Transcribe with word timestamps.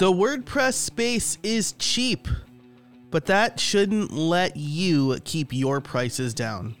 The 0.00 0.10
WordPress 0.10 0.72
space 0.72 1.36
is 1.42 1.72
cheap, 1.72 2.26
but 3.10 3.26
that 3.26 3.60
shouldn't 3.60 4.10
let 4.10 4.56
you 4.56 5.18
keep 5.24 5.52
your 5.52 5.82
prices 5.82 6.32
down. 6.32 6.74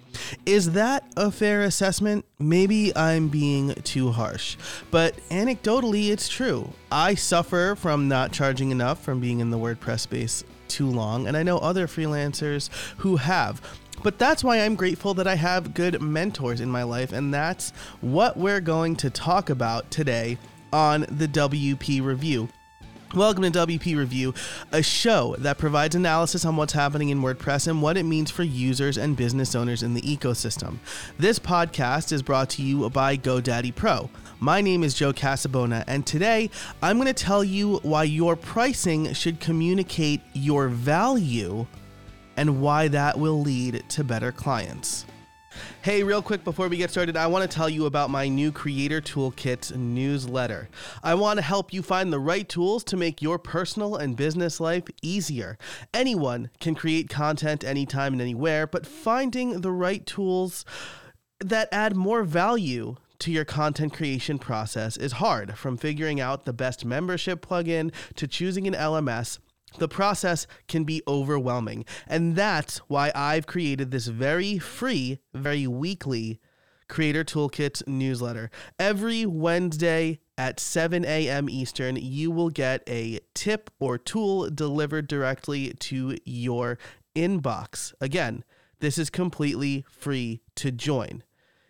Is 0.46 0.72
that 0.72 1.04
a 1.18 1.30
fair 1.30 1.64
assessment? 1.64 2.24
Maybe 2.38 2.96
I'm 2.96 3.28
being 3.28 3.74
too 3.84 4.10
harsh, 4.10 4.56
but 4.90 5.18
anecdotally, 5.28 6.08
it's 6.08 6.30
true. 6.30 6.72
I 6.90 7.14
suffer 7.14 7.76
from 7.76 8.08
not 8.08 8.32
charging 8.32 8.70
enough 8.70 9.02
from 9.02 9.20
being 9.20 9.40
in 9.40 9.50
the 9.50 9.58
WordPress 9.58 10.00
space 10.00 10.42
too 10.68 10.88
long, 10.88 11.26
and 11.28 11.36
I 11.36 11.42
know 11.42 11.58
other 11.58 11.86
freelancers 11.86 12.70
who 12.96 13.16
have. 13.16 13.60
But 14.02 14.18
that's 14.18 14.42
why 14.42 14.60
I'm 14.60 14.76
grateful 14.76 15.12
that 15.12 15.26
I 15.26 15.34
have 15.34 15.74
good 15.74 16.00
mentors 16.00 16.62
in 16.62 16.70
my 16.70 16.84
life, 16.84 17.12
and 17.12 17.34
that's 17.34 17.72
what 18.00 18.38
we're 18.38 18.62
going 18.62 18.96
to 18.96 19.10
talk 19.10 19.50
about 19.50 19.90
today 19.90 20.38
on 20.72 21.02
the 21.02 21.28
WP 21.28 22.02
Review. 22.02 22.48
Welcome 23.14 23.42
to 23.42 23.50
WP 23.50 23.96
Review, 23.96 24.34
a 24.70 24.84
show 24.84 25.34
that 25.40 25.58
provides 25.58 25.96
analysis 25.96 26.44
on 26.44 26.54
what's 26.54 26.74
happening 26.74 27.08
in 27.08 27.20
WordPress 27.20 27.66
and 27.66 27.82
what 27.82 27.96
it 27.96 28.04
means 28.04 28.30
for 28.30 28.44
users 28.44 28.96
and 28.96 29.16
business 29.16 29.56
owners 29.56 29.82
in 29.82 29.94
the 29.94 30.00
ecosystem. 30.02 30.76
This 31.18 31.40
podcast 31.40 32.12
is 32.12 32.22
brought 32.22 32.50
to 32.50 32.62
you 32.62 32.88
by 32.90 33.16
GoDaddy 33.16 33.74
Pro. 33.74 34.08
My 34.38 34.60
name 34.60 34.84
is 34.84 34.94
Joe 34.94 35.12
Casabona, 35.12 35.82
and 35.88 36.06
today 36.06 36.50
I'm 36.82 36.98
going 36.98 37.08
to 37.08 37.12
tell 37.12 37.42
you 37.42 37.78
why 37.78 38.04
your 38.04 38.36
pricing 38.36 39.12
should 39.12 39.40
communicate 39.40 40.20
your 40.32 40.68
value 40.68 41.66
and 42.36 42.62
why 42.62 42.86
that 42.86 43.18
will 43.18 43.40
lead 43.40 43.82
to 43.88 44.04
better 44.04 44.30
clients. 44.30 45.04
Hey, 45.82 46.02
real 46.02 46.22
quick 46.22 46.44
before 46.44 46.68
we 46.68 46.76
get 46.76 46.90
started, 46.90 47.16
I 47.16 47.26
want 47.26 47.48
to 47.48 47.56
tell 47.56 47.68
you 47.68 47.86
about 47.86 48.10
my 48.10 48.28
new 48.28 48.52
Creator 48.52 49.00
Toolkit 49.00 49.74
newsletter. 49.74 50.68
I 51.02 51.14
want 51.14 51.38
to 51.38 51.42
help 51.42 51.72
you 51.72 51.82
find 51.82 52.12
the 52.12 52.18
right 52.18 52.48
tools 52.48 52.84
to 52.84 52.96
make 52.96 53.22
your 53.22 53.38
personal 53.38 53.96
and 53.96 54.16
business 54.16 54.60
life 54.60 54.84
easier. 55.00 55.56
Anyone 55.94 56.50
can 56.60 56.74
create 56.74 57.08
content 57.08 57.64
anytime 57.64 58.12
and 58.12 58.22
anywhere, 58.22 58.66
but 58.66 58.86
finding 58.86 59.62
the 59.62 59.72
right 59.72 60.04
tools 60.04 60.64
that 61.40 61.68
add 61.72 61.96
more 61.96 62.24
value 62.24 62.96
to 63.20 63.30
your 63.30 63.44
content 63.44 63.92
creation 63.92 64.38
process 64.38 64.96
is 64.96 65.12
hard, 65.12 65.56
from 65.56 65.76
figuring 65.76 66.20
out 66.20 66.44
the 66.44 66.52
best 66.52 66.84
membership 66.84 67.46
plugin 67.46 67.92
to 68.16 68.26
choosing 68.26 68.66
an 68.66 68.74
LMS 68.74 69.38
the 69.78 69.88
process 69.88 70.46
can 70.68 70.84
be 70.84 71.02
overwhelming. 71.06 71.84
And 72.06 72.36
that's 72.36 72.78
why 72.88 73.12
I've 73.14 73.46
created 73.46 73.90
this 73.90 74.06
very 74.06 74.58
free, 74.58 75.18
very 75.34 75.66
weekly 75.66 76.40
Creator 76.90 77.24
Toolkit 77.24 77.86
newsletter. 77.86 78.50
Every 78.78 79.24
Wednesday 79.24 80.18
at 80.36 80.60
7 80.60 81.04
a.m. 81.04 81.48
Eastern, 81.48 81.96
you 81.96 82.30
will 82.30 82.50
get 82.50 82.82
a 82.88 83.20
tip 83.32 83.70
or 83.78 83.96
tool 83.96 84.50
delivered 84.50 85.06
directly 85.06 85.72
to 85.74 86.16
your 86.24 86.78
inbox. 87.14 87.94
Again, 88.00 88.44
this 88.80 88.98
is 88.98 89.08
completely 89.08 89.84
free 89.88 90.42
to 90.56 90.72
join. 90.72 91.22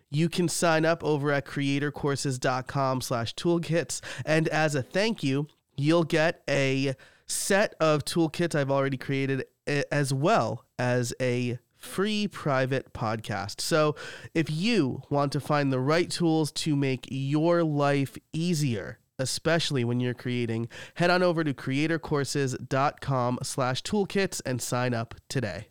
You 0.09 0.27
can 0.27 0.49
sign 0.49 0.85
up 0.85 1.03
over 1.03 1.31
at 1.31 1.45
creatorcourses.com 1.45 3.01
slash 3.01 3.35
toolkits. 3.35 4.01
And 4.25 4.47
as 4.49 4.75
a 4.75 4.81
thank 4.81 5.23
you, 5.23 5.47
you'll 5.77 6.03
get 6.03 6.41
a 6.49 6.95
set 7.31 7.75
of 7.79 8.05
toolkits 8.05 8.55
I've 8.55 8.71
already 8.71 8.97
created, 8.97 9.45
eh, 9.67 9.83
as 9.91 10.13
well 10.13 10.65
as 10.77 11.13
a 11.21 11.59
free 11.77 12.27
private 12.27 12.93
podcast. 12.93 13.59
So, 13.61 13.95
if 14.33 14.49
you 14.51 15.01
want 15.09 15.31
to 15.31 15.39
find 15.39 15.71
the 15.71 15.79
right 15.79 16.09
tools 16.09 16.51
to 16.53 16.75
make 16.75 17.07
your 17.09 17.63
life 17.63 18.17
easier, 18.33 18.99
especially 19.17 19.83
when 19.83 19.99
you're 19.99 20.13
creating, 20.13 20.67
head 20.95 21.09
on 21.09 21.23
over 21.23 21.43
to 21.43 21.53
creatorcourses.com 21.53 23.39
slash 23.43 23.83
toolkits 23.83 24.41
and 24.45 24.61
sign 24.61 24.93
up 24.93 25.15
today. 25.29 25.67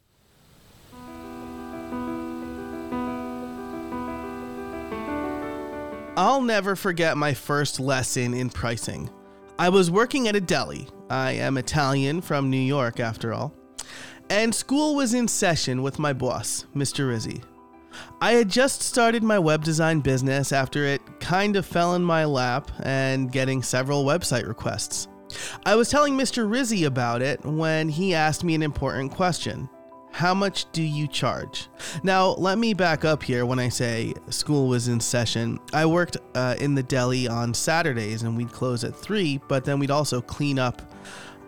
I'll 6.16 6.42
never 6.42 6.76
forget 6.76 7.16
my 7.16 7.32
first 7.32 7.80
lesson 7.80 8.34
in 8.34 8.50
pricing. 8.50 9.08
I 9.60 9.68
was 9.68 9.90
working 9.90 10.26
at 10.26 10.34
a 10.34 10.40
deli. 10.40 10.88
I 11.10 11.32
am 11.32 11.58
Italian 11.58 12.22
from 12.22 12.48
New 12.48 12.56
York, 12.56 12.98
after 12.98 13.34
all. 13.34 13.54
And 14.30 14.54
school 14.54 14.94
was 14.94 15.12
in 15.12 15.28
session 15.28 15.82
with 15.82 15.98
my 15.98 16.14
boss, 16.14 16.64
Mr. 16.74 17.06
Rizzi. 17.06 17.42
I 18.22 18.32
had 18.32 18.48
just 18.48 18.80
started 18.80 19.22
my 19.22 19.38
web 19.38 19.62
design 19.62 20.00
business 20.00 20.50
after 20.50 20.86
it 20.86 21.02
kind 21.20 21.56
of 21.56 21.66
fell 21.66 21.94
in 21.94 22.02
my 22.02 22.24
lap 22.24 22.70
and 22.84 23.30
getting 23.30 23.62
several 23.62 24.06
website 24.06 24.48
requests. 24.48 25.08
I 25.66 25.74
was 25.74 25.90
telling 25.90 26.16
Mr. 26.16 26.50
Rizzi 26.50 26.84
about 26.84 27.20
it 27.20 27.44
when 27.44 27.90
he 27.90 28.14
asked 28.14 28.42
me 28.42 28.54
an 28.54 28.62
important 28.62 29.12
question 29.12 29.68
how 30.12 30.34
much 30.34 30.70
do 30.72 30.82
you 30.82 31.06
charge? 31.06 31.68
Now, 32.02 32.30
let 32.30 32.58
me 32.58 32.74
back 32.74 33.04
up 33.04 33.22
here 33.22 33.46
when 33.46 33.58
I 33.58 33.68
say 33.68 34.12
school 34.28 34.68
was 34.68 34.88
in 34.88 35.00
session. 35.00 35.58
I 35.72 35.86
worked 35.86 36.16
uh, 36.34 36.56
in 36.58 36.74
the 36.74 36.82
deli 36.82 37.28
on 37.28 37.54
Saturdays 37.54 38.22
and 38.22 38.36
we'd 38.36 38.52
close 38.52 38.84
at 38.84 38.94
3, 38.94 39.40
but 39.48 39.64
then 39.64 39.78
we'd 39.78 39.90
also 39.90 40.20
clean 40.20 40.58
up 40.58 40.82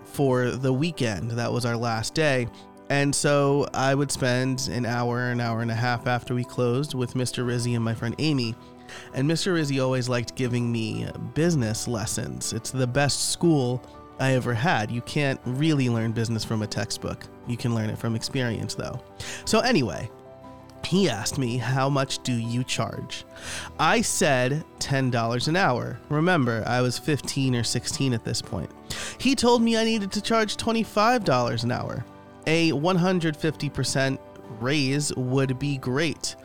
for 0.04 0.50
the 0.50 0.72
weekend. 0.72 1.32
That 1.32 1.52
was 1.52 1.64
our 1.64 1.76
last 1.76 2.14
day. 2.14 2.48
And 2.88 3.14
so 3.14 3.66
I 3.72 3.94
would 3.94 4.12
spend 4.12 4.68
an 4.70 4.84
hour, 4.84 5.30
an 5.30 5.40
hour 5.40 5.62
and 5.62 5.70
a 5.70 5.74
half 5.74 6.06
after 6.06 6.34
we 6.34 6.44
closed 6.44 6.94
with 6.94 7.14
Mr. 7.14 7.46
Rizzi 7.46 7.74
and 7.74 7.84
my 7.84 7.94
friend 7.94 8.14
Amy. 8.18 8.54
And 9.14 9.28
Mr. 9.28 9.54
Rizzi 9.54 9.80
always 9.80 10.08
liked 10.08 10.34
giving 10.36 10.70
me 10.70 11.08
business 11.34 11.88
lessons. 11.88 12.52
It's 12.52 12.70
the 12.70 12.86
best 12.86 13.30
school 13.30 13.82
I 14.18 14.32
ever 14.32 14.54
had. 14.54 14.90
You 14.90 15.00
can't 15.02 15.40
really 15.44 15.88
learn 15.88 16.12
business 16.12 16.44
from 16.44 16.62
a 16.62 16.66
textbook. 16.66 17.24
You 17.46 17.56
can 17.56 17.74
learn 17.74 17.90
it 17.90 17.98
from 17.98 18.14
experience, 18.14 18.74
though. 18.74 19.02
So, 19.44 19.60
anyway, 19.60 20.10
he 20.84 21.08
asked 21.08 21.38
me, 21.38 21.56
How 21.56 21.88
much 21.88 22.22
do 22.22 22.32
you 22.32 22.64
charge? 22.64 23.24
I 23.78 24.00
said 24.00 24.64
$10 24.78 25.48
an 25.48 25.56
hour. 25.56 25.98
Remember, 26.08 26.62
I 26.66 26.80
was 26.80 26.98
15 26.98 27.56
or 27.56 27.64
16 27.64 28.12
at 28.12 28.24
this 28.24 28.42
point. 28.42 28.70
He 29.18 29.34
told 29.34 29.62
me 29.62 29.76
I 29.76 29.84
needed 29.84 30.12
to 30.12 30.20
charge 30.20 30.56
$25 30.56 31.64
an 31.64 31.72
hour. 31.72 32.04
A 32.46 32.72
150% 32.72 34.18
raise 34.60 35.14
would 35.16 35.58
be 35.58 35.78
great. 35.78 36.36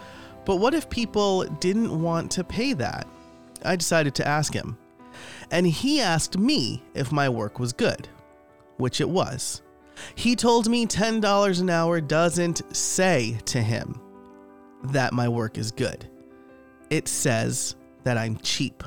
But 0.46 0.58
what 0.58 0.74
if 0.74 0.90
people 0.90 1.44
didn't 1.44 2.02
want 2.02 2.32
to 2.32 2.44
pay 2.44 2.74
that? 2.74 3.08
I 3.66 3.76
decided 3.76 4.16
to 4.16 4.28
ask 4.28 4.54
him 4.54 4.78
and 5.52 5.66
he 5.66 6.02
asked 6.02 6.38
me 6.38 6.84
if 6.94 7.12
my 7.12 7.30
work 7.30 7.60
was 7.60 7.74
good, 7.74 8.08
which 8.78 9.02
it 9.02 9.10
was. 9.10 9.62
He 10.16 10.36
told 10.36 10.70
me 10.70 10.86
$10 10.86 11.62
an 11.62 11.70
hour 11.70 12.02
doesn't 12.02 12.76
say 12.76 13.38
to 13.46 13.62
him 13.62 14.00
that 14.84 15.14
my 15.14 15.28
work 15.28 15.58
is 15.58 15.72
good. 15.72 16.08
It 16.90 17.08
says 17.08 17.76
that 18.04 18.18
I'm 18.18 18.38
cheap 18.38 18.84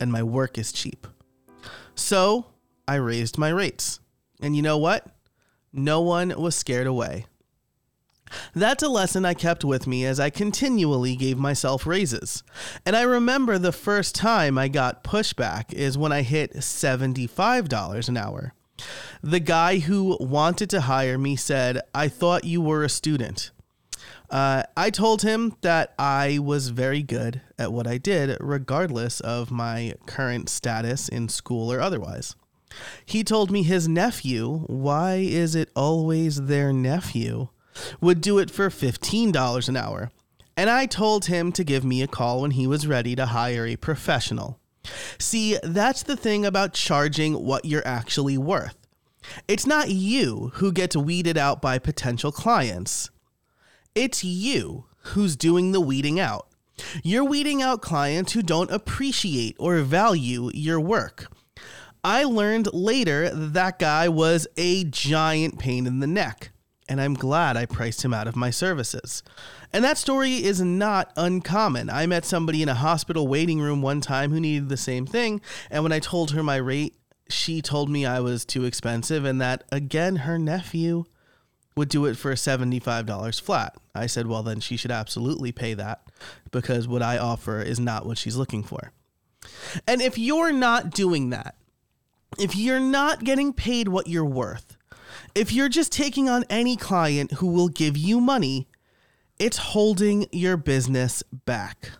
and 0.00 0.10
my 0.10 0.22
work 0.22 0.58
is 0.58 0.72
cheap. 0.72 1.06
So 1.94 2.46
I 2.86 2.96
raised 2.96 3.38
my 3.38 3.48
rates. 3.48 4.00
And 4.40 4.54
you 4.54 4.62
know 4.62 4.78
what? 4.78 5.06
No 5.72 6.02
one 6.02 6.28
was 6.40 6.54
scared 6.54 6.86
away. 6.86 7.26
That's 8.54 8.82
a 8.82 8.88
lesson 8.88 9.24
I 9.24 9.34
kept 9.34 9.64
with 9.64 9.86
me 9.86 10.04
as 10.04 10.20
I 10.20 10.30
continually 10.30 11.16
gave 11.16 11.38
myself 11.38 11.86
raises. 11.86 12.42
And 12.84 12.96
I 12.96 13.02
remember 13.02 13.58
the 13.58 13.72
first 13.72 14.14
time 14.14 14.58
I 14.58 14.68
got 14.68 15.04
pushback 15.04 15.72
is 15.72 15.98
when 15.98 16.12
I 16.12 16.22
hit 16.22 16.54
$75 16.54 18.08
an 18.08 18.16
hour. 18.16 18.54
The 19.22 19.40
guy 19.40 19.78
who 19.78 20.16
wanted 20.20 20.70
to 20.70 20.82
hire 20.82 21.18
me 21.18 21.36
said, 21.36 21.80
I 21.94 22.08
thought 22.08 22.44
you 22.44 22.60
were 22.60 22.84
a 22.84 22.88
student. 22.88 23.50
Uh, 24.28 24.64
I 24.76 24.90
told 24.90 25.22
him 25.22 25.56
that 25.60 25.94
I 25.98 26.38
was 26.38 26.68
very 26.70 27.02
good 27.02 27.40
at 27.58 27.72
what 27.72 27.86
I 27.86 27.98
did, 27.98 28.36
regardless 28.40 29.20
of 29.20 29.50
my 29.50 29.94
current 30.06 30.48
status 30.48 31.08
in 31.08 31.28
school 31.28 31.72
or 31.72 31.80
otherwise. 31.80 32.34
He 33.04 33.22
told 33.22 33.50
me 33.50 33.62
his 33.62 33.88
nephew, 33.88 34.64
why 34.66 35.16
is 35.16 35.54
it 35.54 35.70
always 35.74 36.42
their 36.42 36.72
nephew? 36.72 37.48
Would 38.00 38.20
do 38.20 38.38
it 38.38 38.50
for 38.50 38.68
$15 38.68 39.68
an 39.68 39.76
hour. 39.76 40.10
And 40.56 40.70
I 40.70 40.86
told 40.86 41.26
him 41.26 41.52
to 41.52 41.64
give 41.64 41.84
me 41.84 42.02
a 42.02 42.06
call 42.06 42.42
when 42.42 42.52
he 42.52 42.66
was 42.66 42.86
ready 42.86 43.14
to 43.16 43.26
hire 43.26 43.66
a 43.66 43.76
professional. 43.76 44.58
See, 45.18 45.58
that's 45.62 46.02
the 46.02 46.16
thing 46.16 46.46
about 46.46 46.72
charging 46.72 47.44
what 47.44 47.64
you're 47.64 47.86
actually 47.86 48.38
worth. 48.38 48.76
It's 49.48 49.66
not 49.66 49.90
you 49.90 50.52
who 50.54 50.72
gets 50.72 50.96
weeded 50.96 51.36
out 51.36 51.60
by 51.60 51.78
potential 51.78 52.32
clients. 52.32 53.10
It's 53.94 54.22
you 54.24 54.86
who's 54.98 55.36
doing 55.36 55.72
the 55.72 55.80
weeding 55.80 56.20
out. 56.20 56.48
You're 57.02 57.24
weeding 57.24 57.62
out 57.62 57.80
clients 57.80 58.32
who 58.32 58.42
don't 58.42 58.70
appreciate 58.70 59.56
or 59.58 59.80
value 59.80 60.50
your 60.54 60.80
work. 60.80 61.26
I 62.04 62.24
learned 62.24 62.72
later 62.72 63.30
that 63.30 63.78
guy 63.78 64.08
was 64.08 64.46
a 64.56 64.84
giant 64.84 65.58
pain 65.58 65.86
in 65.86 66.00
the 66.00 66.06
neck 66.06 66.50
and 66.88 67.00
I'm 67.00 67.14
glad 67.14 67.56
I 67.56 67.66
priced 67.66 68.04
him 68.04 68.14
out 68.14 68.28
of 68.28 68.36
my 68.36 68.50
services. 68.50 69.22
And 69.72 69.84
that 69.84 69.98
story 69.98 70.44
is 70.44 70.60
not 70.60 71.12
uncommon. 71.16 71.90
I 71.90 72.06
met 72.06 72.24
somebody 72.24 72.62
in 72.62 72.68
a 72.68 72.74
hospital 72.74 73.26
waiting 73.26 73.60
room 73.60 73.82
one 73.82 74.00
time 74.00 74.32
who 74.32 74.40
needed 74.40 74.68
the 74.68 74.76
same 74.76 75.06
thing, 75.06 75.40
and 75.70 75.82
when 75.82 75.92
I 75.92 75.98
told 75.98 76.30
her 76.32 76.42
my 76.42 76.56
rate, 76.56 76.96
she 77.28 77.60
told 77.60 77.90
me 77.90 78.06
I 78.06 78.20
was 78.20 78.44
too 78.44 78.64
expensive 78.64 79.24
and 79.24 79.40
that, 79.40 79.64
again, 79.72 80.16
her 80.16 80.38
nephew 80.38 81.04
would 81.76 81.88
do 81.88 82.06
it 82.06 82.16
for 82.16 82.32
$75 82.32 83.40
flat. 83.40 83.76
I 83.94 84.06
said, 84.06 84.26
well, 84.26 84.42
then 84.42 84.60
she 84.60 84.76
should 84.76 84.90
absolutely 84.90 85.52
pay 85.52 85.74
that 85.74 86.02
because 86.50 86.88
what 86.88 87.02
I 87.02 87.18
offer 87.18 87.60
is 87.60 87.78
not 87.78 88.06
what 88.06 88.18
she's 88.18 88.36
looking 88.36 88.62
for. 88.62 88.92
And 89.86 90.00
if 90.00 90.16
you're 90.16 90.52
not 90.52 90.90
doing 90.90 91.30
that, 91.30 91.56
if 92.38 92.56
you're 92.56 92.80
not 92.80 93.24
getting 93.24 93.52
paid 93.52 93.88
what 93.88 94.08
you're 94.08 94.24
worth, 94.24 94.75
if 95.34 95.52
you're 95.52 95.68
just 95.68 95.92
taking 95.92 96.28
on 96.28 96.44
any 96.50 96.76
client 96.76 97.32
who 97.32 97.46
will 97.46 97.68
give 97.68 97.96
you 97.96 98.20
money, 98.20 98.68
it's 99.38 99.58
holding 99.58 100.26
your 100.32 100.56
business 100.56 101.22
back. 101.44 101.90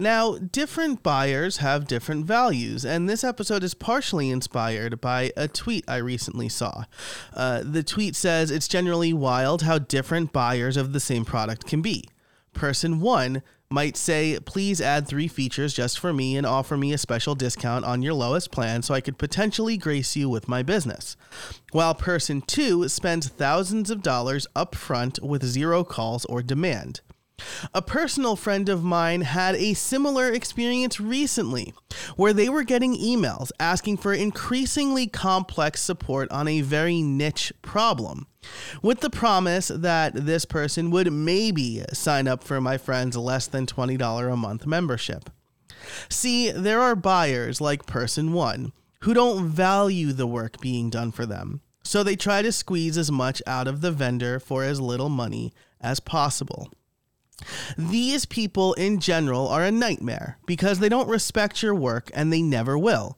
Now, 0.00 0.38
different 0.38 1.02
buyers 1.02 1.56
have 1.56 1.88
different 1.88 2.24
values, 2.24 2.84
and 2.84 3.08
this 3.08 3.24
episode 3.24 3.64
is 3.64 3.74
partially 3.74 4.30
inspired 4.30 5.00
by 5.00 5.32
a 5.36 5.48
tweet 5.48 5.84
I 5.88 5.96
recently 5.96 6.48
saw. 6.48 6.84
Uh, 7.34 7.62
the 7.64 7.82
tweet 7.82 8.14
says 8.14 8.52
it's 8.52 8.68
generally 8.68 9.12
wild 9.12 9.62
how 9.62 9.78
different 9.78 10.32
buyers 10.32 10.76
of 10.76 10.92
the 10.92 11.00
same 11.00 11.24
product 11.24 11.66
can 11.66 11.82
be. 11.82 12.04
Person 12.52 13.00
one 13.00 13.42
might 13.70 13.96
say, 13.96 14.38
please 14.40 14.80
add 14.80 15.06
three 15.06 15.28
features 15.28 15.74
just 15.74 15.98
for 15.98 16.12
me 16.12 16.36
and 16.36 16.46
offer 16.46 16.76
me 16.76 16.92
a 16.92 16.98
special 16.98 17.34
discount 17.34 17.84
on 17.84 18.02
your 18.02 18.14
lowest 18.14 18.50
plan 18.50 18.82
so 18.82 18.94
I 18.94 19.02
could 19.02 19.18
potentially 19.18 19.76
grace 19.76 20.16
you 20.16 20.28
with 20.28 20.48
my 20.48 20.62
business. 20.62 21.16
While 21.72 21.94
person 21.94 22.40
two 22.40 22.88
spends 22.88 23.28
thousands 23.28 23.90
of 23.90 24.02
dollars 24.02 24.46
upfront 24.56 25.20
with 25.20 25.44
zero 25.44 25.84
calls 25.84 26.24
or 26.24 26.42
demand. 26.42 27.02
A 27.74 27.82
personal 27.82 28.36
friend 28.36 28.68
of 28.68 28.82
mine 28.82 29.20
had 29.20 29.54
a 29.54 29.74
similar 29.74 30.32
experience 30.32 30.98
recently 30.98 31.74
where 32.16 32.32
they 32.32 32.48
were 32.48 32.64
getting 32.64 32.96
emails 32.96 33.52
asking 33.60 33.98
for 33.98 34.12
increasingly 34.12 35.06
complex 35.06 35.80
support 35.82 36.30
on 36.32 36.48
a 36.48 36.62
very 36.62 37.02
niche 37.02 37.52
problem, 37.62 38.26
with 38.82 39.00
the 39.00 39.10
promise 39.10 39.68
that 39.68 40.14
this 40.14 40.44
person 40.44 40.90
would 40.90 41.12
maybe 41.12 41.82
sign 41.92 42.28
up 42.28 42.42
for 42.42 42.60
my 42.60 42.78
friend's 42.78 43.16
less 43.16 43.46
than 43.46 43.66
$20 43.66 44.32
a 44.32 44.36
month 44.36 44.66
membership. 44.66 45.30
See, 46.08 46.50
there 46.50 46.80
are 46.80 46.94
buyers 46.94 47.60
like 47.60 47.86
person 47.86 48.32
one 48.32 48.72
who 49.02 49.14
don't 49.14 49.46
value 49.46 50.12
the 50.12 50.26
work 50.26 50.60
being 50.60 50.90
done 50.90 51.12
for 51.12 51.24
them, 51.24 51.60
so 51.82 52.02
they 52.02 52.16
try 52.16 52.42
to 52.42 52.52
squeeze 52.52 52.98
as 52.98 53.10
much 53.10 53.42
out 53.46 53.68
of 53.68 53.80
the 53.80 53.92
vendor 53.92 54.40
for 54.40 54.64
as 54.64 54.80
little 54.80 55.08
money 55.08 55.52
as 55.80 56.00
possible. 56.00 56.70
These 57.76 58.26
people 58.26 58.74
in 58.74 58.98
general 58.98 59.46
are 59.46 59.64
a 59.64 59.70
nightmare 59.70 60.38
because 60.46 60.80
they 60.80 60.88
don't 60.88 61.08
respect 61.08 61.62
your 61.62 61.74
work 61.74 62.10
and 62.12 62.32
they 62.32 62.42
never 62.42 62.76
will. 62.76 63.16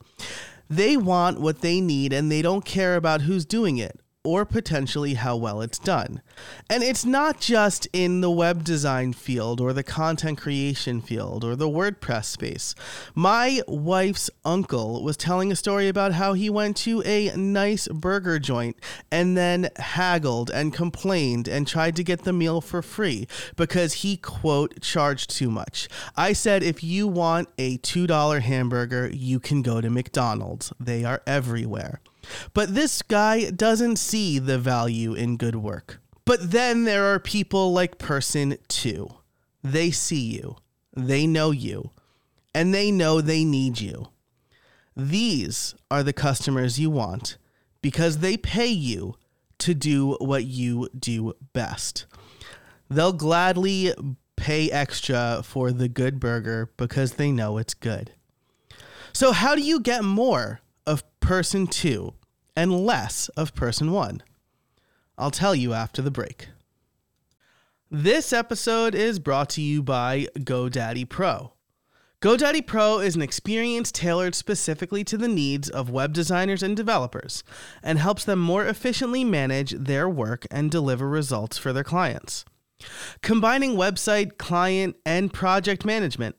They 0.69 0.95
want 0.95 1.41
what 1.41 1.61
they 1.61 1.81
need 1.81 2.13
and 2.13 2.31
they 2.31 2.43
don't 2.43 2.63
care 2.63 2.95
about 2.95 3.21
who's 3.21 3.45
doing 3.45 3.77
it 3.77 3.99
or 4.23 4.45
potentially 4.45 5.15
how 5.15 5.35
well 5.35 5.61
it's 5.61 5.79
done. 5.79 6.21
And 6.69 6.83
it's 6.83 7.03
not 7.03 7.39
just 7.39 7.87
in 7.91 8.21
the 8.21 8.29
web 8.29 8.63
design 8.63 9.13
field 9.13 9.59
or 9.59 9.73
the 9.73 9.83
content 9.83 10.37
creation 10.37 11.01
field 11.01 11.43
or 11.43 11.55
the 11.55 11.67
WordPress 11.67 12.25
space. 12.25 12.75
My 13.15 13.61
wife's 13.67 14.29
uncle 14.45 15.03
was 15.03 15.17
telling 15.17 15.51
a 15.51 15.55
story 15.55 15.87
about 15.87 16.13
how 16.13 16.33
he 16.33 16.49
went 16.51 16.77
to 16.77 17.01
a 17.03 17.35
nice 17.35 17.87
burger 17.87 18.37
joint 18.37 18.77
and 19.11 19.35
then 19.35 19.69
haggled 19.77 20.51
and 20.51 20.71
complained 20.71 21.47
and 21.47 21.67
tried 21.67 21.95
to 21.95 22.03
get 22.03 22.23
the 22.23 22.33
meal 22.33 22.61
for 22.61 22.83
free 22.83 23.27
because 23.55 23.93
he, 23.93 24.17
quote, 24.17 24.81
charged 24.81 25.31
too 25.31 25.49
much. 25.49 25.87
I 26.15 26.33
said, 26.33 26.61
if 26.61 26.83
you 26.83 27.07
want 27.07 27.49
a 27.57 27.79
$2 27.79 28.41
hamburger, 28.41 29.09
you 29.11 29.39
can 29.39 29.63
go 29.63 29.81
to 29.81 29.89
McDonald's, 29.89 30.71
they 30.79 31.03
are 31.03 31.23
everywhere. 31.25 32.01
But 32.53 32.75
this 32.75 33.01
guy 33.01 33.49
doesn't 33.49 33.97
see 33.97 34.39
the 34.39 34.57
value 34.57 35.13
in 35.13 35.37
good 35.37 35.55
work. 35.55 35.99
But 36.25 36.51
then 36.51 36.85
there 36.85 37.13
are 37.13 37.19
people 37.19 37.73
like 37.73 37.97
person 37.97 38.57
two. 38.67 39.09
They 39.63 39.91
see 39.91 40.21
you, 40.21 40.57
they 40.95 41.27
know 41.27 41.51
you, 41.51 41.91
and 42.53 42.73
they 42.73 42.91
know 42.91 43.21
they 43.21 43.43
need 43.43 43.79
you. 43.79 44.07
These 44.95 45.75
are 45.89 46.03
the 46.03 46.13
customers 46.13 46.79
you 46.79 46.89
want 46.89 47.37
because 47.81 48.19
they 48.19 48.37
pay 48.37 48.67
you 48.67 49.15
to 49.59 49.73
do 49.73 50.17
what 50.19 50.45
you 50.45 50.89
do 50.97 51.33
best. 51.53 52.05
They'll 52.89 53.13
gladly 53.13 53.93
pay 54.35 54.71
extra 54.71 55.41
for 55.43 55.71
the 55.71 55.87
good 55.87 56.19
burger 56.19 56.71
because 56.77 57.13
they 57.13 57.31
know 57.31 57.57
it's 57.57 57.73
good. 57.73 58.11
So, 59.13 59.31
how 59.33 59.55
do 59.55 59.61
you 59.61 59.79
get 59.79 60.03
more 60.03 60.60
of 60.85 61.03
person 61.19 61.67
two 61.67 62.13
and 62.55 62.85
less 62.85 63.29
of 63.29 63.53
person 63.55 63.91
one? 63.91 64.23
I'll 65.17 65.31
tell 65.31 65.53
you 65.55 65.73
after 65.73 66.01
the 66.01 66.11
break. 66.11 66.47
This 67.89 68.31
episode 68.31 68.95
is 68.95 69.19
brought 69.19 69.49
to 69.51 69.61
you 69.61 69.83
by 69.83 70.27
GoDaddy 70.37 71.09
Pro. 71.09 71.53
GoDaddy 72.21 72.65
Pro 72.65 72.99
is 72.99 73.15
an 73.15 73.21
experience 73.21 73.91
tailored 73.91 74.35
specifically 74.35 75.03
to 75.03 75.17
the 75.17 75.27
needs 75.27 75.69
of 75.69 75.89
web 75.89 76.13
designers 76.13 76.61
and 76.61 76.77
developers 76.77 77.43
and 77.81 77.97
helps 77.97 78.23
them 78.23 78.39
more 78.39 78.65
efficiently 78.65 79.23
manage 79.23 79.71
their 79.71 80.07
work 80.07 80.45
and 80.51 80.69
deliver 80.69 81.09
results 81.09 81.57
for 81.57 81.73
their 81.73 81.83
clients. 81.83 82.45
Combining 83.21 83.75
website, 83.75 84.37
client, 84.37 84.95
and 85.05 85.33
project 85.33 85.83
management, 85.83 86.35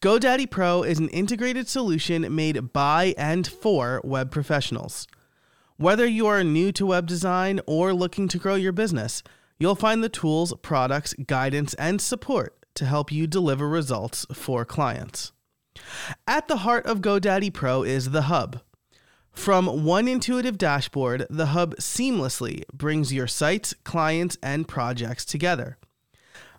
GoDaddy 0.00 0.48
Pro 0.48 0.84
is 0.84 1.00
an 1.00 1.08
integrated 1.08 1.66
solution 1.66 2.32
made 2.32 2.72
by 2.72 3.16
and 3.18 3.44
for 3.44 4.00
web 4.04 4.30
professionals. 4.30 5.08
Whether 5.76 6.06
you 6.06 6.28
are 6.28 6.44
new 6.44 6.70
to 6.70 6.86
web 6.86 7.08
design 7.08 7.60
or 7.66 7.92
looking 7.92 8.28
to 8.28 8.38
grow 8.38 8.54
your 8.54 8.70
business, 8.70 9.24
you'll 9.58 9.74
find 9.74 10.04
the 10.04 10.08
tools, 10.08 10.54
products, 10.62 11.14
guidance, 11.14 11.74
and 11.74 12.00
support 12.00 12.64
to 12.74 12.86
help 12.86 13.10
you 13.10 13.26
deliver 13.26 13.68
results 13.68 14.24
for 14.32 14.64
clients. 14.64 15.32
At 16.28 16.46
the 16.46 16.58
heart 16.58 16.86
of 16.86 17.00
GoDaddy 17.00 17.52
Pro 17.52 17.82
is 17.82 18.10
the 18.10 18.22
Hub. 18.22 18.60
From 19.32 19.84
one 19.84 20.06
intuitive 20.06 20.58
dashboard, 20.58 21.26
the 21.28 21.46
Hub 21.46 21.74
seamlessly 21.78 22.62
brings 22.72 23.12
your 23.12 23.26
sites, 23.26 23.74
clients, 23.82 24.38
and 24.44 24.68
projects 24.68 25.24
together. 25.24 25.76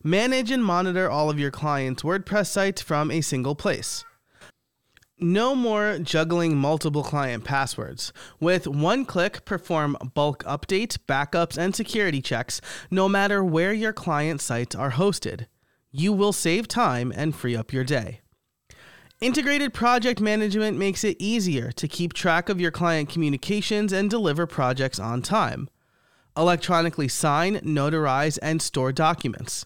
Manage 0.03 0.49
and 0.49 0.63
monitor 0.63 1.09
all 1.09 1.29
of 1.29 1.39
your 1.39 1.51
clients' 1.51 2.03
WordPress 2.03 2.47
sites 2.47 2.81
from 2.81 3.11
a 3.11 3.19
single 3.19 3.53
place. 3.53 4.05
No 5.19 5.53
more 5.53 5.99
juggling 5.99 6.55
multiple 6.55 7.03
client 7.03 7.43
passwords. 7.43 8.13
With 8.39 8.65
one 8.65 9.03
click, 9.03 9.43
perform 9.43 9.97
bulk 10.13 10.41
updates, 10.45 10.97
backups, 10.97 11.57
and 11.57 11.75
security 11.75 12.21
checks 12.21 12.61
no 12.89 13.09
matter 13.09 13.43
where 13.43 13.73
your 13.73 13.91
client 13.91 14.39
sites 14.39 14.73
are 14.73 14.91
hosted. 14.91 15.47
You 15.91 16.13
will 16.13 16.31
save 16.31 16.69
time 16.69 17.11
and 17.13 17.35
free 17.35 17.57
up 17.57 17.73
your 17.73 17.83
day. 17.83 18.21
Integrated 19.19 19.73
project 19.73 20.21
management 20.21 20.77
makes 20.77 21.03
it 21.03 21.17
easier 21.19 21.73
to 21.73 21.89
keep 21.89 22.13
track 22.13 22.47
of 22.47 22.61
your 22.61 22.71
client 22.71 23.09
communications 23.09 23.91
and 23.91 24.09
deliver 24.09 24.47
projects 24.47 24.97
on 24.97 25.21
time. 25.21 25.69
Electronically 26.37 27.09
sign, 27.09 27.57
notarize, 27.57 28.39
and 28.41 28.61
store 28.61 28.93
documents. 28.93 29.65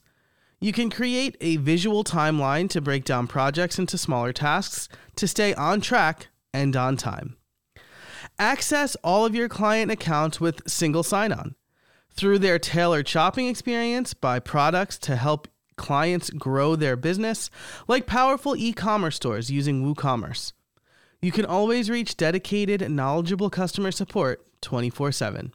You 0.64 0.72
can 0.72 0.90
create 0.90 1.36
a 1.42 1.58
visual 1.58 2.06
timeline 2.06 2.70
to 2.70 2.80
break 2.80 3.04
down 3.04 3.28
projects 3.28 3.78
into 3.78 3.98
smaller 3.98 4.32
tasks 4.32 4.88
to 5.18 5.28
stay 5.28 5.54
on 5.56 5.82
track 5.82 6.28
and 6.54 6.74
on 6.78 6.96
time. 6.96 7.36
Access 8.40 8.96
all 9.04 9.26
of 9.26 9.36
your 9.36 9.50
client 9.50 9.92
accounts 9.92 10.40
with 10.40 10.66
single 10.66 11.04
sign 11.04 11.34
on. 11.34 11.56
Through 12.14 12.40
their 12.40 12.60
tailored 12.60 13.10
shopping 13.10 13.50
experience, 13.50 14.14
buy 14.14 14.40
products 14.40 14.98
to 15.00 15.18
help 15.18 15.50
clients 15.76 16.30
grow 16.30 16.78
their 16.78 16.96
business, 16.96 17.50
like 17.90 18.08
powerful 18.08 18.56
e 18.56 18.72
commerce 18.72 19.18
stores 19.18 19.52
using 19.52 19.84
WooCommerce. 19.84 20.54
You 21.22 21.34
can 21.34 21.44
always 21.46 21.90
reach 21.90 22.16
dedicated, 22.16 22.90
knowledgeable 22.90 23.50
customer 23.50 23.92
support 23.92 24.46
24 24.62 25.12
7. 25.12 25.54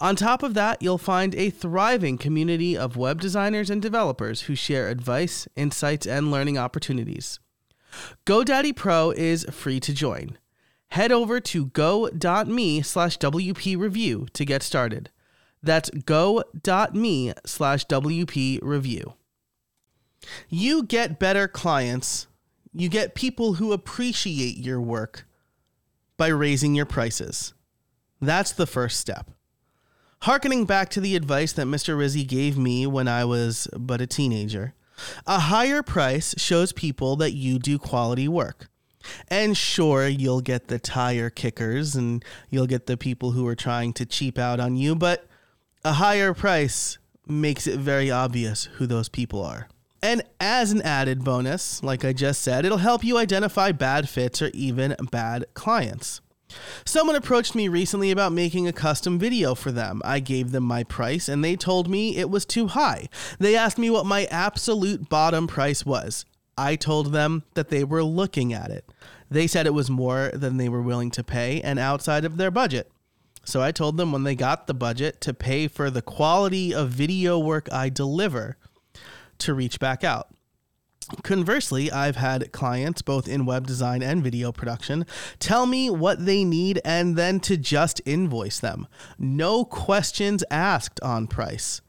On 0.00 0.16
top 0.16 0.42
of 0.42 0.54
that, 0.54 0.82
you'll 0.82 0.98
find 0.98 1.34
a 1.34 1.50
thriving 1.50 2.18
community 2.18 2.76
of 2.76 2.96
web 2.96 3.20
designers 3.20 3.70
and 3.70 3.80
developers 3.80 4.42
who 4.42 4.54
share 4.54 4.88
advice, 4.88 5.48
insights, 5.56 6.06
and 6.06 6.30
learning 6.30 6.58
opportunities. 6.58 7.38
GoDaddy 8.26 8.74
Pro 8.74 9.10
is 9.10 9.44
free 9.50 9.80
to 9.80 9.94
join. 9.94 10.38
Head 10.88 11.12
over 11.12 11.40
to 11.40 11.66
go.me 11.66 12.82
slash 12.82 13.18
WP 13.18 13.78
review 13.78 14.26
to 14.32 14.44
get 14.44 14.62
started. 14.62 15.10
That's 15.62 15.90
go.me 15.90 17.32
slash 17.46 17.86
WP 17.86 18.58
review. 18.62 19.14
You 20.48 20.84
get 20.84 21.18
better 21.18 21.48
clients, 21.48 22.26
you 22.72 22.88
get 22.88 23.14
people 23.14 23.54
who 23.54 23.72
appreciate 23.72 24.56
your 24.58 24.80
work 24.80 25.26
by 26.16 26.28
raising 26.28 26.74
your 26.74 26.86
prices. 26.86 27.54
That's 28.20 28.52
the 28.52 28.66
first 28.66 29.00
step. 29.00 29.30
Harkening 30.24 30.64
back 30.64 30.88
to 30.88 31.02
the 31.02 31.16
advice 31.16 31.52
that 31.52 31.66
Mr. 31.66 31.98
Rizzi 31.98 32.24
gave 32.24 32.56
me 32.56 32.86
when 32.86 33.08
I 33.08 33.26
was 33.26 33.68
but 33.76 34.00
a 34.00 34.06
teenager, 34.06 34.72
a 35.26 35.38
higher 35.38 35.82
price 35.82 36.34
shows 36.38 36.72
people 36.72 37.14
that 37.16 37.32
you 37.32 37.58
do 37.58 37.78
quality 37.78 38.26
work. 38.26 38.70
And 39.28 39.54
sure, 39.54 40.08
you'll 40.08 40.40
get 40.40 40.68
the 40.68 40.78
tire 40.78 41.28
kickers 41.28 41.94
and 41.94 42.24
you'll 42.48 42.66
get 42.66 42.86
the 42.86 42.96
people 42.96 43.32
who 43.32 43.46
are 43.46 43.54
trying 43.54 43.92
to 43.92 44.06
cheap 44.06 44.38
out 44.38 44.60
on 44.60 44.76
you, 44.76 44.94
but 44.94 45.26
a 45.84 45.92
higher 45.92 46.32
price 46.32 46.96
makes 47.26 47.66
it 47.66 47.78
very 47.78 48.10
obvious 48.10 48.64
who 48.76 48.86
those 48.86 49.10
people 49.10 49.44
are. 49.44 49.68
And 50.02 50.22
as 50.40 50.72
an 50.72 50.80
added 50.80 51.22
bonus, 51.22 51.82
like 51.82 52.02
I 52.02 52.14
just 52.14 52.40
said, 52.40 52.64
it'll 52.64 52.78
help 52.78 53.04
you 53.04 53.18
identify 53.18 53.72
bad 53.72 54.08
fits 54.08 54.40
or 54.40 54.48
even 54.54 54.96
bad 55.10 55.44
clients. 55.52 56.22
Someone 56.84 57.16
approached 57.16 57.54
me 57.54 57.68
recently 57.68 58.10
about 58.10 58.32
making 58.32 58.68
a 58.68 58.72
custom 58.72 59.18
video 59.18 59.54
for 59.54 59.72
them. 59.72 60.00
I 60.04 60.20
gave 60.20 60.52
them 60.52 60.64
my 60.64 60.84
price 60.84 61.28
and 61.28 61.44
they 61.44 61.56
told 61.56 61.88
me 61.88 62.16
it 62.16 62.30
was 62.30 62.44
too 62.44 62.68
high. 62.68 63.08
They 63.38 63.56
asked 63.56 63.78
me 63.78 63.90
what 63.90 64.06
my 64.06 64.24
absolute 64.26 65.08
bottom 65.08 65.46
price 65.46 65.84
was. 65.84 66.24
I 66.56 66.76
told 66.76 67.12
them 67.12 67.42
that 67.54 67.68
they 67.68 67.84
were 67.84 68.04
looking 68.04 68.52
at 68.52 68.70
it. 68.70 68.88
They 69.30 69.46
said 69.46 69.66
it 69.66 69.74
was 69.74 69.90
more 69.90 70.30
than 70.32 70.56
they 70.56 70.68
were 70.68 70.82
willing 70.82 71.10
to 71.12 71.24
pay 71.24 71.60
and 71.62 71.78
outside 71.78 72.24
of 72.24 72.36
their 72.36 72.50
budget. 72.50 72.90
So 73.44 73.60
I 73.60 73.72
told 73.72 73.96
them 73.96 74.12
when 74.12 74.22
they 74.22 74.34
got 74.34 74.66
the 74.66 74.74
budget 74.74 75.20
to 75.22 75.34
pay 75.34 75.68
for 75.68 75.90
the 75.90 76.02
quality 76.02 76.72
of 76.72 76.90
video 76.90 77.38
work 77.38 77.68
I 77.72 77.88
deliver 77.88 78.56
to 79.38 79.54
reach 79.54 79.80
back 79.80 80.04
out. 80.04 80.28
Conversely, 81.22 81.90
I've 81.90 82.16
had 82.16 82.52
clients, 82.52 83.02
both 83.02 83.28
in 83.28 83.46
web 83.46 83.66
design 83.66 84.02
and 84.02 84.22
video 84.22 84.52
production, 84.52 85.06
tell 85.38 85.66
me 85.66 85.90
what 85.90 86.24
they 86.24 86.44
need 86.44 86.80
and 86.84 87.16
then 87.16 87.40
to 87.40 87.56
just 87.56 88.00
invoice 88.04 88.58
them. 88.60 88.86
No 89.18 89.64
questions 89.64 90.44
asked 90.50 91.00
on 91.00 91.26
price. 91.26 91.80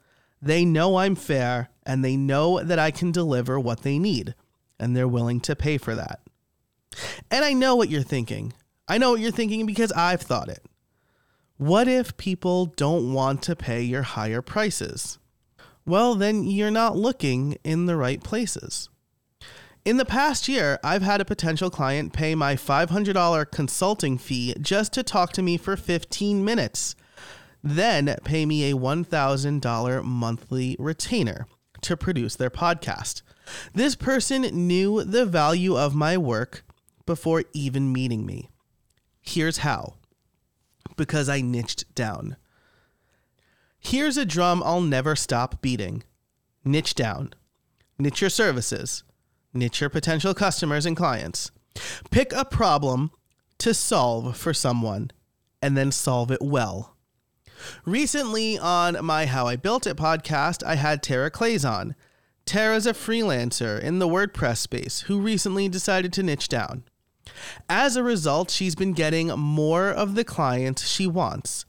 They 0.42 0.66
know 0.66 0.98
I'm 0.98 1.16
fair 1.16 1.70
and 1.86 2.04
they 2.04 2.18
know 2.18 2.62
that 2.62 2.80
I 2.80 2.92
can 2.92 3.12
deliver 3.12 3.60
what 3.60 3.84
they 3.84 4.00
need, 4.00 4.34
and 4.80 4.96
they're 4.96 5.08
willing 5.08 5.40
to 5.42 5.56
pay 5.56 5.78
for 5.78 5.96
that. 5.96 6.20
And 7.30 7.46
I 7.46 7.54
know 7.54 7.76
what 7.76 7.90
you're 7.90 8.02
thinking. 8.02 8.54
I 8.88 8.98
know 8.98 9.12
what 9.12 9.20
you're 9.20 9.32
thinking 9.32 9.66
because 9.66 9.92
I've 9.92 10.22
thought 10.22 10.50
it. 10.50 10.64
What 11.58 11.88
if 11.88 12.18
people 12.18 12.66
don't 12.66 13.14
want 13.14 13.42
to 13.44 13.56
pay 13.56 13.82
your 13.82 14.02
higher 14.02 14.42
prices? 14.42 15.20
Well, 15.86 16.16
then 16.16 16.44
you're 16.44 16.72
not 16.72 16.98
looking 16.98 17.58
in 17.64 17.86
the 17.86 17.96
right 17.96 18.22
places. 18.22 18.90
In 19.86 19.98
the 19.98 20.04
past 20.06 20.48
year, 20.48 20.80
I've 20.84 21.04
had 21.04 21.22
a 21.22 21.26
potential 21.26 21.70
client 21.70 22.12
pay 22.12 22.34
my 22.34 22.56
$500 22.56 23.52
consulting 23.52 24.18
fee 24.18 24.56
just 24.60 24.94
to 24.94 25.04
talk 25.04 25.32
to 25.34 25.44
me 25.44 25.58
for 25.58 25.78
15 25.78 26.44
minutes, 26.44 26.96
then 27.64 28.16
pay 28.24 28.48
me 28.48 28.72
a 28.72 28.76
$1,000 28.76 30.04
monthly 30.04 30.76
retainer 30.80 31.46
to 31.82 31.96
produce 31.96 32.36
their 32.36 32.50
podcast. 32.50 33.22
This 33.74 33.94
person 33.94 34.42
knew 34.42 35.04
the 35.04 35.24
value 35.24 35.78
of 35.78 35.94
my 35.94 36.18
work 36.18 36.66
before 37.06 37.44
even 37.54 37.94
meeting 37.94 38.26
me. 38.26 38.50
Here's 39.22 39.60
how 39.60 39.98
because 40.98 41.30
I 41.30 41.42
niched 41.42 41.94
down. 41.94 42.38
Here's 43.80 44.18
a 44.18 44.26
drum 44.26 44.64
I'll 44.66 44.82
never 44.82 45.16
stop 45.16 45.62
beating 45.62 46.02
niche 46.64 46.96
down, 46.96 47.36
niche 48.00 48.22
your 48.22 48.32
services 48.32 49.04
niche 49.56 49.82
your 49.82 49.90
potential 49.90 50.34
customers 50.34 50.86
and 50.86 50.96
clients. 50.96 51.52
Pick 52.12 52.34
a 52.34 52.46
problem 52.46 53.12
to 53.60 53.74
solve 53.74 54.38
for 54.38 54.54
someone 54.54 55.12
and 55.62 55.78
then 55.78 55.92
solve 55.92 56.32
it 56.32 56.42
well. 56.42 56.96
Recently 57.86 58.58
on 58.58 59.04
my 59.04 59.26
How 59.26 59.48
I 59.48 59.56
Built 59.56 59.88
It 59.88 59.98
podcast, 59.98 60.64
I 60.64 60.76
had 60.76 61.02
Tara 61.02 61.32
Claeys 61.32 61.70
on. 61.70 61.96
Tara's 62.46 62.86
a 62.86 62.94
freelancer 62.94 63.82
in 63.82 64.00
the 64.00 64.08
WordPress 64.08 64.58
space 64.58 65.02
who 65.02 65.20
recently 65.20 65.68
decided 65.68 66.14
to 66.14 66.24
niche 66.24 66.48
down. 66.48 66.84
As 67.68 67.96
a 67.96 68.04
result, 68.04 68.52
she's 68.52 68.76
been 68.76 68.94
getting 68.94 69.28
more 69.30 69.90
of 69.90 70.16
the 70.16 70.24
clients 70.24 70.88
she 70.88 71.08
wants. 71.08 71.66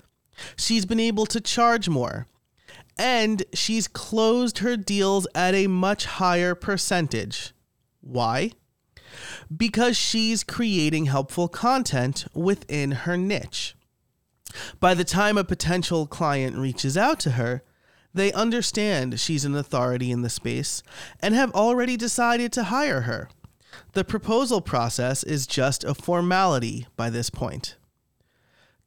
She's 0.57 0.85
been 0.85 1.00
able 1.00 1.25
to 1.26 1.40
charge 1.40 1.88
more. 1.88 2.26
And 2.99 3.45
she's 3.55 3.88
closed 3.88 4.59
her 4.59 4.76
deals 4.76 5.26
at 5.35 5.55
a 5.55 5.66
much 5.66 6.05
higher 6.07 6.55
percentage. 6.55 7.52
Why? 8.07 8.53
Because 9.55 9.97
she's 9.97 10.45
creating 10.45 11.07
helpful 11.07 11.49
content 11.49 12.27
within 12.35 12.93
her 12.93 13.17
niche. 13.17 13.75
By 14.81 14.95
the 14.95 15.05
time 15.05 15.37
a 15.37 15.45
potential 15.45 16.07
client 16.07 16.57
reaches 16.57 16.97
out 16.97 17.19
to 17.21 17.33
her, 17.33 17.63
they 18.15 18.33
understand 18.33 19.21
she's 19.21 19.45
an 19.45 19.55
authority 19.55 20.11
in 20.11 20.23
the 20.23 20.31
space 20.31 20.83
and 21.21 21.35
have 21.35 21.53
already 21.53 21.97
decided 21.97 22.53
to 22.53 22.65
hire 22.65 23.03
her. 23.03 23.29
The 23.93 24.05
proposal 24.05 24.61
process 24.61 25.23
is 25.23 25.47
just 25.47 25.85
a 25.85 25.95
formality 25.95 26.87
by 26.97 27.11
this 27.11 27.29
point. 27.29 27.77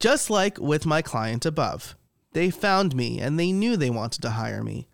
Just 0.00 0.30
like 0.30 0.58
with 0.58 0.86
my 0.86 1.02
client 1.02 1.44
above, 1.46 1.94
they 2.32 2.50
found 2.50 2.96
me 2.96 3.20
and 3.20 3.38
they 3.38 3.52
knew 3.52 3.76
they 3.76 3.90
wanted 3.90 4.22
to 4.22 4.30
hire 4.30 4.64
me. 4.64 4.88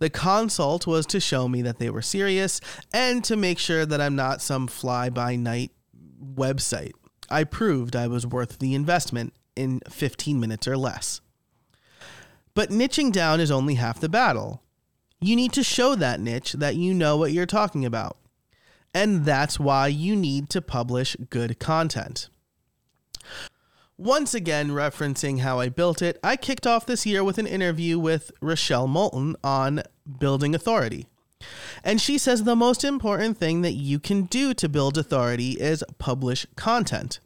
The 0.00 0.10
consult 0.10 0.86
was 0.86 1.06
to 1.06 1.20
show 1.20 1.46
me 1.46 1.62
that 1.62 1.78
they 1.78 1.90
were 1.90 2.02
serious 2.02 2.60
and 2.92 3.22
to 3.24 3.36
make 3.36 3.58
sure 3.58 3.86
that 3.86 4.00
I'm 4.00 4.16
not 4.16 4.42
some 4.42 4.66
fly 4.66 5.10
by 5.10 5.36
night 5.36 5.72
website. 6.20 6.92
I 7.30 7.44
proved 7.44 7.94
I 7.94 8.08
was 8.08 8.26
worth 8.26 8.58
the 8.58 8.74
investment 8.74 9.34
in 9.54 9.80
15 9.88 10.40
minutes 10.40 10.66
or 10.66 10.76
less. 10.76 11.20
But 12.54 12.70
niching 12.70 13.12
down 13.12 13.40
is 13.40 13.50
only 13.50 13.74
half 13.74 14.00
the 14.00 14.08
battle. 14.08 14.62
You 15.20 15.36
need 15.36 15.52
to 15.52 15.62
show 15.62 15.94
that 15.94 16.18
niche 16.18 16.54
that 16.54 16.76
you 16.76 16.94
know 16.94 17.18
what 17.18 17.32
you're 17.32 17.46
talking 17.46 17.84
about. 17.84 18.16
And 18.94 19.26
that's 19.26 19.60
why 19.60 19.86
you 19.88 20.16
need 20.16 20.48
to 20.50 20.62
publish 20.62 21.14
good 21.28 21.60
content. 21.60 22.30
Once 24.00 24.32
again, 24.32 24.70
referencing 24.70 25.40
how 25.40 25.60
I 25.60 25.68
built 25.68 26.00
it, 26.00 26.18
I 26.24 26.34
kicked 26.34 26.66
off 26.66 26.86
this 26.86 27.04
year 27.04 27.22
with 27.22 27.36
an 27.36 27.46
interview 27.46 27.98
with 27.98 28.32
Rochelle 28.40 28.88
Moulton 28.88 29.36
on 29.44 29.82
building 30.18 30.54
authority. 30.54 31.06
And 31.84 32.00
she 32.00 32.16
says 32.16 32.44
the 32.44 32.56
most 32.56 32.82
important 32.82 33.36
thing 33.36 33.60
that 33.60 33.74
you 33.74 33.98
can 33.98 34.22
do 34.22 34.54
to 34.54 34.70
build 34.70 34.96
authority 34.96 35.50
is 35.60 35.84
publish 35.98 36.46
content. 36.56 37.20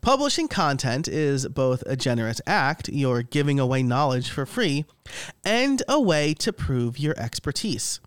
Publishing 0.00 0.46
content 0.46 1.08
is 1.08 1.48
both 1.48 1.82
a 1.86 1.96
generous 1.96 2.40
act, 2.46 2.88
you're 2.88 3.24
giving 3.24 3.58
away 3.58 3.82
knowledge 3.82 4.30
for 4.30 4.46
free, 4.46 4.84
and 5.44 5.82
a 5.88 6.00
way 6.00 6.34
to 6.34 6.52
prove 6.52 7.00
your 7.00 7.18
expertise. 7.18 7.98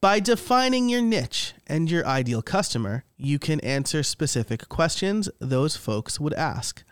By 0.00 0.20
defining 0.20 0.88
your 0.88 1.02
niche 1.02 1.52
and 1.66 1.90
your 1.90 2.06
ideal 2.06 2.40
customer, 2.40 3.04
you 3.18 3.38
can 3.38 3.60
answer 3.60 4.02
specific 4.02 4.70
questions 4.70 5.28
those 5.38 5.76
folks 5.76 6.18
would 6.18 6.32
ask. 6.32 6.82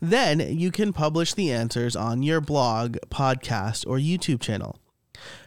Then 0.00 0.40
you 0.40 0.70
can 0.70 0.92
publish 0.92 1.34
the 1.34 1.52
answers 1.52 1.96
on 1.96 2.22
your 2.22 2.40
blog, 2.40 2.96
podcast, 3.08 3.86
or 3.86 3.98
YouTube 3.98 4.40
channel. 4.40 4.78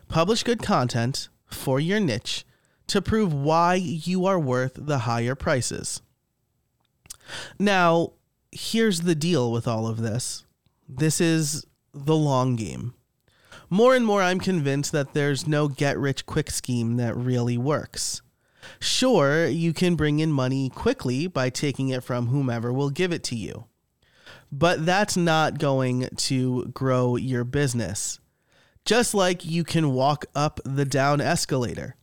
Publish 0.07 0.43
good 0.43 0.62
content 0.62 1.29
for 1.45 1.79
your 1.79 2.00
niche 2.00 2.45
to 2.88 3.01
prove 3.01 3.33
why 3.33 3.75
you 3.75 4.25
are 4.25 4.39
worth 4.39 4.74
the 4.75 5.00
higher 5.00 5.36
prices. 5.36 6.01
Now, 7.59 8.13
here's 8.51 9.01
the 9.01 9.15
deal 9.15 9.51
with 9.51 9.67
all 9.67 9.88
of 9.88 10.01
this 10.01 10.45
this 10.88 11.21
is 11.21 11.65
the 11.93 12.15
long 12.15 12.55
game. 12.55 12.95
More 13.69 13.95
and 13.95 14.03
more, 14.03 14.24
I'm 14.24 14.39
convinced 14.39 14.91
that 14.93 15.13
there's 15.13 15.48
no 15.48 15.67
get 15.67 16.00
rich 16.00 16.25
quick 16.25 16.50
scheme 16.50 16.98
that 16.98 17.15
really 17.15 17.57
works. 17.57 18.24
Sure, 18.79 19.45
you 19.45 19.74
can 19.74 19.95
bring 19.95 20.19
in 20.19 20.31
money 20.31 20.69
quickly 20.69 21.27
by 21.27 21.51
taking 21.51 21.89
it 21.89 22.03
from 22.03 22.27
whomever 22.27 22.74
will 22.74 22.89
give 22.89 23.13
it 23.13 23.24
to 23.25 23.36
you 23.36 23.65
but 24.51 24.86
that's 24.86 25.15
not 25.15 25.60
going 25.60 26.08
to 26.15 26.65
grow 26.68 27.15
your 27.15 27.44
business. 27.44 28.20
Just 28.86 29.13
like 29.13 29.46
you 29.46 29.63
can 29.63 29.94
walk 29.94 30.25
up 30.34 30.60
the 30.65 30.86
down 30.86 31.22
escalator, 31.22 31.96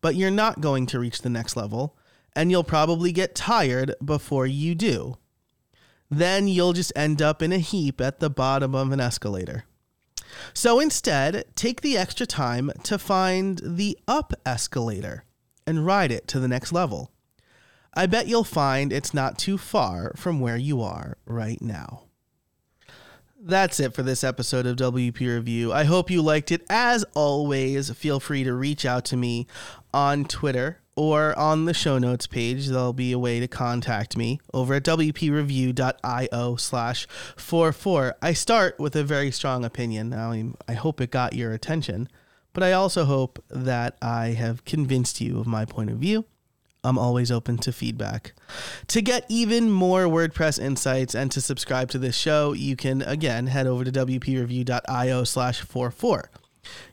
but 0.00 0.14
you're 0.14 0.30
not 0.30 0.60
going 0.60 0.86
to 0.86 0.98
reach 0.98 1.22
the 1.22 1.28
next 1.28 1.56
level, 1.56 1.96
and 2.34 2.50
you'll 2.50 2.64
probably 2.64 3.12
get 3.12 3.34
tired 3.34 3.94
before 4.04 4.46
you 4.46 4.74
do. 4.74 5.18
Then 6.10 6.48
you'll 6.48 6.72
just 6.72 6.92
end 6.96 7.20
up 7.20 7.42
in 7.42 7.52
a 7.52 7.58
heap 7.58 8.00
at 8.00 8.20
the 8.20 8.30
bottom 8.30 8.74
of 8.74 8.90
an 8.92 9.00
escalator. 9.00 9.64
So 10.54 10.80
instead, 10.80 11.44
take 11.54 11.80
the 11.80 11.98
extra 11.98 12.26
time 12.26 12.70
to 12.84 12.98
find 12.98 13.60
the 13.62 13.98
up 14.08 14.32
escalator 14.46 15.24
and 15.66 15.84
ride 15.84 16.10
it 16.10 16.26
to 16.28 16.40
the 16.40 16.48
next 16.48 16.72
level. 16.72 17.12
I 17.92 18.06
bet 18.06 18.28
you'll 18.28 18.44
find 18.44 18.92
it's 18.92 19.12
not 19.12 19.38
too 19.38 19.58
far 19.58 20.12
from 20.14 20.38
where 20.38 20.56
you 20.56 20.80
are 20.80 21.16
right 21.26 21.60
now. 21.60 22.04
That's 23.42 23.80
it 23.80 23.94
for 23.94 24.02
this 24.02 24.22
episode 24.22 24.66
of 24.66 24.76
WP 24.76 25.18
Review. 25.18 25.72
I 25.72 25.84
hope 25.84 26.10
you 26.10 26.22
liked 26.22 26.52
it. 26.52 26.64
As 26.68 27.04
always, 27.14 27.90
feel 27.90 28.20
free 28.20 28.44
to 28.44 28.52
reach 28.52 28.84
out 28.84 29.04
to 29.06 29.16
me 29.16 29.46
on 29.94 30.24
Twitter 30.26 30.78
or 30.94 31.36
on 31.38 31.64
the 31.64 31.72
show 31.72 31.98
notes 31.98 32.26
page. 32.26 32.68
There'll 32.68 32.92
be 32.92 33.12
a 33.12 33.18
way 33.18 33.40
to 33.40 33.48
contact 33.48 34.16
me 34.16 34.40
over 34.52 34.74
at 34.74 34.84
wpreview.io 34.84 36.56
slash 36.56 37.08
44. 37.36 38.16
I 38.20 38.34
start 38.34 38.78
with 38.78 38.94
a 38.94 39.02
very 39.02 39.30
strong 39.30 39.64
opinion. 39.64 40.12
I, 40.12 40.52
I 40.68 40.74
hope 40.74 41.00
it 41.00 41.10
got 41.10 41.32
your 41.32 41.52
attention, 41.52 42.08
but 42.52 42.62
I 42.62 42.72
also 42.72 43.06
hope 43.06 43.42
that 43.48 43.96
I 44.02 44.28
have 44.28 44.66
convinced 44.66 45.22
you 45.22 45.40
of 45.40 45.46
my 45.46 45.64
point 45.64 45.88
of 45.88 45.96
view 45.96 46.26
I'm 46.82 46.98
always 46.98 47.30
open 47.30 47.58
to 47.58 47.72
feedback. 47.72 48.32
To 48.88 49.02
get 49.02 49.26
even 49.28 49.70
more 49.70 50.04
WordPress 50.04 50.58
insights 50.58 51.14
and 51.14 51.30
to 51.32 51.40
subscribe 51.40 51.90
to 51.90 51.98
this 51.98 52.16
show, 52.16 52.52
you 52.52 52.76
can 52.76 53.02
again 53.02 53.48
head 53.48 53.66
over 53.66 53.84
to 53.84 53.92
wpreview.io 53.92 55.24
slash 55.24 55.60
44. 55.60 56.30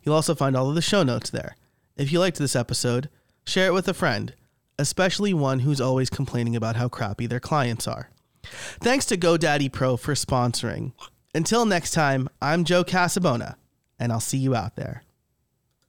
You'll 0.03 0.15
also 0.15 0.35
find 0.35 0.55
all 0.55 0.69
of 0.69 0.75
the 0.75 0.81
show 0.81 1.03
notes 1.03 1.29
there. 1.29 1.55
If 1.95 2.11
you 2.11 2.19
liked 2.19 2.37
this 2.37 2.55
episode, 2.55 3.09
share 3.45 3.67
it 3.67 3.73
with 3.73 3.87
a 3.87 3.93
friend, 3.93 4.33
especially 4.77 5.33
one 5.33 5.59
who's 5.59 5.81
always 5.81 6.09
complaining 6.09 6.55
about 6.55 6.75
how 6.75 6.89
crappy 6.89 7.27
their 7.27 7.39
clients 7.39 7.87
are. 7.87 8.09
Thanks 8.43 9.05
to 9.07 9.17
GoDaddy 9.17 9.71
Pro 9.71 9.97
for 9.97 10.13
sponsoring. 10.13 10.93
Until 11.33 11.65
next 11.65 11.91
time, 11.91 12.29
I'm 12.41 12.63
Joe 12.63 12.83
Casabona, 12.83 13.55
and 13.99 14.11
I'll 14.11 14.19
see 14.19 14.37
you 14.37 14.55
out 14.55 14.75
there. 14.75 15.03